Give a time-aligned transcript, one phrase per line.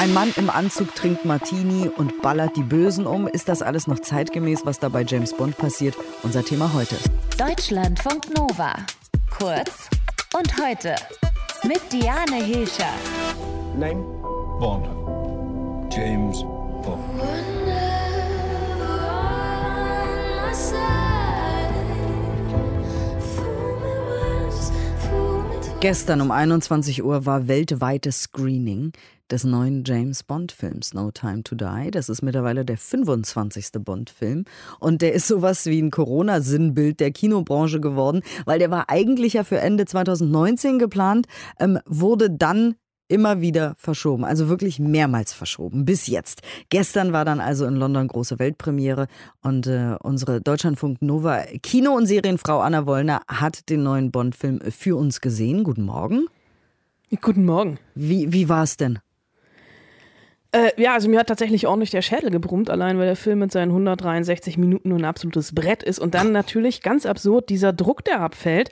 [0.00, 3.28] Ein Mann im Anzug trinkt Martini und ballert die Bösen um.
[3.28, 5.94] Ist das alles noch zeitgemäß, was da bei James Bond passiert?
[6.22, 6.96] Unser Thema heute.
[7.36, 8.76] Deutschlandfunk Nova.
[9.28, 9.90] Kurz
[10.34, 10.94] und heute.
[11.64, 12.88] Mit Diane Hilscher.
[13.76, 14.02] Name?
[14.58, 14.86] Bond.
[15.92, 16.40] James
[16.82, 17.00] Bond.
[25.80, 28.92] Gestern um 21 Uhr war weltweites Screening
[29.30, 31.90] des neuen James Bond-Films No Time to Die.
[31.90, 33.72] Das ist mittlerweile der 25.
[33.80, 34.44] Bond-Film.
[34.78, 39.44] Und der ist sowas wie ein Corona-Sinnbild der Kinobranche geworden, weil der war eigentlich ja
[39.44, 41.26] für Ende 2019 geplant,
[41.58, 42.74] ähm, wurde dann
[43.10, 46.42] immer wieder verschoben, also wirklich mehrmals verschoben, bis jetzt.
[46.68, 49.08] Gestern war dann also in London große Weltpremiere
[49.42, 54.96] und äh, unsere Deutschlandfunk Nova Kino- und Serienfrau Anna Wollner hat den neuen Bond-Film für
[54.96, 55.64] uns gesehen.
[55.64, 56.26] Guten Morgen.
[57.20, 57.78] Guten Morgen.
[57.96, 59.00] Wie, wie war es denn?
[60.52, 63.52] Äh, ja, also mir hat tatsächlich ordentlich der Schädel gebrummt, allein weil der Film mit
[63.52, 65.98] seinen 163 Minuten nur ein absolutes Brett ist.
[65.98, 68.70] Und dann natürlich ganz absurd dieser Druck, der abfällt.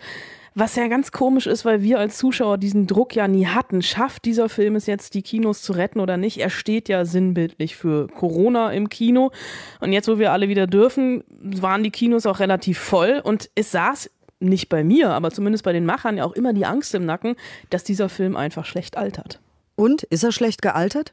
[0.55, 3.81] Was ja ganz komisch ist, weil wir als Zuschauer diesen Druck ja nie hatten.
[3.81, 6.39] Schafft dieser Film es jetzt, die Kinos zu retten oder nicht?
[6.39, 9.31] Er steht ja sinnbildlich für Corona im Kino.
[9.79, 13.21] Und jetzt, wo wir alle wieder dürfen, waren die Kinos auch relativ voll.
[13.23, 16.67] Und es saß nicht bei mir, aber zumindest bei den Machern ja auch immer die
[16.67, 17.37] Angst im Nacken,
[17.71, 19.39] dass dieser Film einfach schlecht altert.
[19.77, 21.13] Und ist er schlecht gealtert?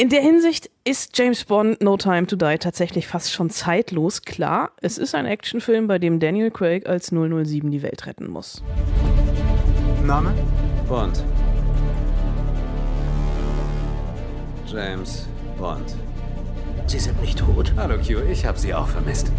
[0.00, 4.22] In der Hinsicht ist James Bond No Time to Die tatsächlich fast schon zeitlos.
[4.22, 8.62] Klar, es ist ein Actionfilm, bei dem Daniel Craig als 007 die Welt retten muss.
[10.02, 10.32] Name?
[10.88, 11.22] Bond.
[14.68, 15.28] James
[15.58, 15.94] Bond.
[16.86, 17.74] Sie sind nicht tot.
[17.76, 19.30] Hallo Q, ich habe Sie auch vermisst.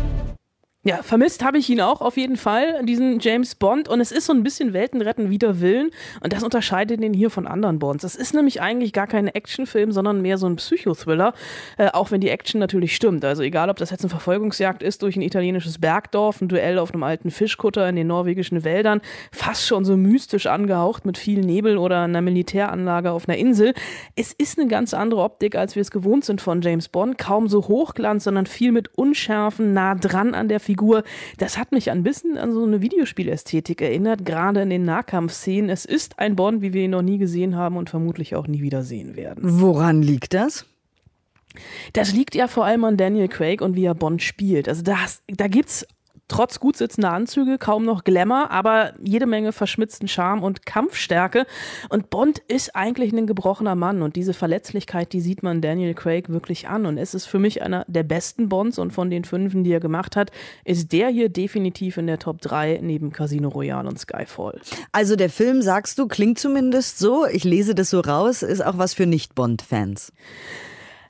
[0.84, 3.88] Ja, vermisst habe ich ihn auch auf jeden Fall, diesen James Bond.
[3.88, 5.92] Und es ist so ein bisschen Weltenretten wider Willen.
[6.24, 8.02] Und das unterscheidet ihn hier von anderen Bonds.
[8.02, 11.36] Das ist nämlich eigentlich gar kein Actionfilm, sondern mehr so ein Psychothriller.
[11.78, 13.24] Äh, auch wenn die Action natürlich stimmt.
[13.24, 16.92] Also egal, ob das jetzt eine Verfolgungsjagd ist durch ein italienisches Bergdorf, ein Duell auf
[16.92, 19.02] einem alten Fischkutter in den norwegischen Wäldern,
[19.32, 23.76] fast schon so mystisch angehaucht mit viel Nebel oder einer Militäranlage auf einer Insel.
[24.16, 27.20] Es ist eine ganz andere Optik, als wir es gewohnt sind von James Bond.
[27.20, 31.04] Kaum so Hochglanz, sondern viel mit Unschärfen, nah dran an der Figur Figur.
[31.38, 35.70] Das hat mich ein bisschen an so eine Videospielästhetik erinnert, gerade in den Nahkampfszenen.
[35.70, 38.62] Es ist ein Bond, wie wir ihn noch nie gesehen haben und vermutlich auch nie
[38.62, 39.60] wieder sehen werden.
[39.60, 40.66] Woran liegt das?
[41.92, 44.70] Das liegt ja vor allem an Daniel Craig und wie er Bond spielt.
[44.70, 45.86] Also das, da gibt's
[46.32, 51.46] trotz gut sitzender Anzüge kaum noch Glamour, aber jede Menge verschmitzten Charme und Kampfstärke.
[51.90, 56.30] Und Bond ist eigentlich ein gebrochener Mann und diese Verletzlichkeit, die sieht man Daniel Craig
[56.30, 56.86] wirklich an.
[56.86, 59.82] Und es ist für mich einer der besten Bonds und von den fünfen, die er
[59.82, 60.32] gemacht hat,
[60.64, 64.62] ist der hier definitiv in der Top 3 neben Casino Royale und Skyfall.
[64.94, 68.78] Also der Film, sagst du, klingt zumindest so, ich lese das so raus, ist auch
[68.78, 70.14] was für Nicht-Bond-Fans.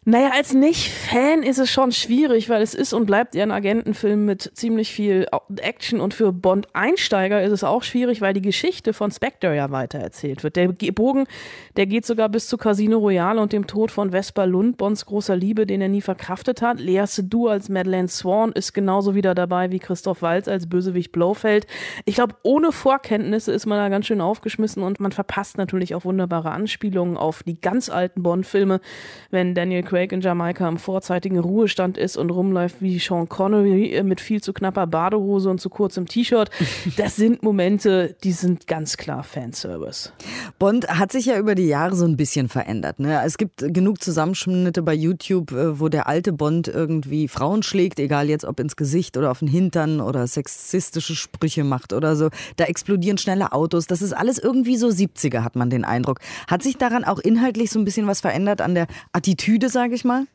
[0.03, 4.25] Naja, als Nicht-Fan ist es schon schwierig, weil es ist und bleibt ja ein Agentenfilm
[4.25, 9.11] mit ziemlich viel Action und für Bond-Einsteiger ist es auch schwierig, weil die Geschichte von
[9.11, 10.55] Spectre ja weitererzählt wird.
[10.55, 11.27] Der Bogen,
[11.75, 15.35] der geht sogar bis zu Casino Royale und dem Tod von Vesper Lund, Bonds großer
[15.35, 16.79] Liebe, den er nie verkraftet hat.
[16.79, 21.67] Lea Seydoux als Madeleine Swan ist genauso wieder dabei wie Christoph Waltz als Bösewicht Blofeld.
[22.05, 26.05] Ich glaube, ohne Vorkenntnisse ist man da ganz schön aufgeschmissen und man verpasst natürlich auch
[26.05, 28.81] wunderbare Anspielungen auf die ganz alten Bond-Filme,
[29.29, 34.03] wenn Daniel Craig in Jamaika im vorzeitigen Ruhestand ist und rumläuft wie Sean Connery äh,
[34.03, 36.49] mit viel zu knapper Badehose und zu kurzem T-Shirt.
[36.97, 40.11] Das sind Momente, die sind ganz klar Fanservice.
[40.59, 42.99] Bond hat sich ja über die Jahre so ein bisschen verändert.
[42.99, 43.21] Ne?
[43.25, 48.29] Es gibt genug Zusammenschnitte bei YouTube, äh, wo der alte Bond irgendwie Frauen schlägt, egal
[48.29, 52.29] jetzt ob ins Gesicht oder auf den Hintern oder sexistische Sprüche macht oder so.
[52.55, 53.87] Da explodieren schnelle Autos.
[53.87, 56.19] Das ist alles irgendwie so 70er, hat man den Eindruck.
[56.47, 60.05] Hat sich daran auch inhaltlich so ein bisschen was verändert an der Attitüde, sage ich
[60.05, 60.27] mal?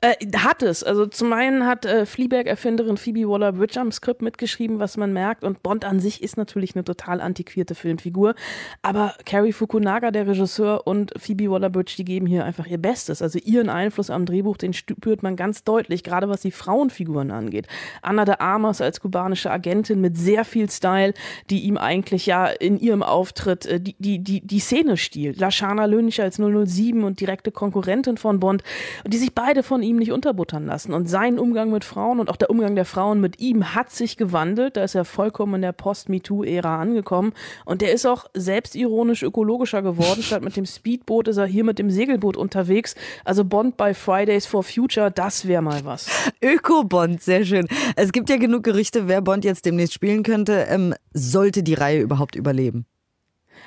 [0.00, 0.82] Äh, hat es.
[0.82, 5.42] Also zum einen hat äh, Fleabag-Erfinderin Phoebe Waller-Bridge am Skript mitgeschrieben, was man merkt.
[5.44, 8.34] Und Bond an sich ist natürlich eine total antiquierte Filmfigur.
[8.82, 13.22] Aber Cary Fukunaga, der Regisseur, und Phoebe Waller-Bridge, die geben hier einfach ihr Bestes.
[13.22, 17.66] Also ihren Einfluss am Drehbuch, den spürt man ganz deutlich, gerade was die Frauenfiguren angeht.
[18.02, 21.14] Anna de Armas als kubanische Agentin mit sehr viel Style,
[21.48, 25.38] die ihm eigentlich ja in ihrem Auftritt äh, die, die, die, die Szene stiehlt.
[25.38, 28.62] Lashana Lynch als 007 und direkte Konkurrentin von Bond,
[29.06, 30.92] die sich beide von ihm nicht unterbuttern lassen.
[30.92, 34.16] Und sein Umgang mit Frauen und auch der Umgang der Frauen mit ihm hat sich
[34.16, 34.76] gewandelt.
[34.76, 37.32] Da ist er vollkommen in der Post-MeToo-Ära angekommen.
[37.64, 40.22] Und der ist auch selbstironisch ökologischer geworden.
[40.22, 42.94] Statt mit dem Speedboot ist er hier mit dem Segelboot unterwegs.
[43.24, 46.08] Also Bond bei Fridays for Future, das wäre mal was.
[46.42, 47.66] Öko-Bond, sehr schön.
[47.94, 50.66] Es gibt ja genug Gerüchte, wer Bond jetzt demnächst spielen könnte.
[50.68, 52.86] Ähm, sollte die Reihe überhaupt überleben?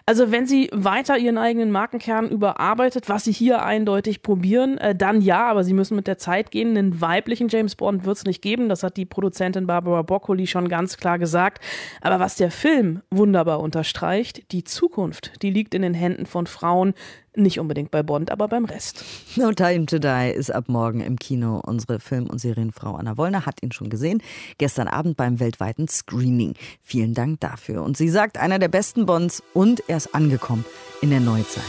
[0.06, 5.22] Also wenn sie weiter ihren eigenen Markenkern überarbeitet, was sie hier eindeutig probieren, äh, dann
[5.22, 6.78] ja, aber sie müssen mit der Zeit gehen.
[6.78, 10.70] Einen weiblichen James Bond wird es nicht geben, das hat die Produzentin Barbara Broccoli schon
[10.70, 11.64] ganz klar gesagt.
[12.02, 16.94] Aber was der Film wunderbar unterstreicht, die Zukunft, die liegt in den Händen von Frauen,
[17.36, 19.04] nicht unbedingt bei Bond, aber beim Rest.
[19.36, 21.62] No Time to Die ist ab morgen im Kino.
[21.66, 24.22] Unsere Film- und Serienfrau Anna Wollner hat ihn schon gesehen.
[24.58, 26.56] Gestern Abend beim weltweiten Screening.
[26.82, 27.84] Vielen Dank dafür.
[27.84, 30.66] Und sie sagt, einer der besten Bonds und er ist angekommen
[31.02, 31.64] in der Neuzeit.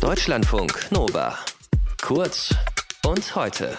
[0.00, 1.36] Deutschlandfunk Nova.
[2.00, 2.54] Kurz
[3.04, 3.76] und heute.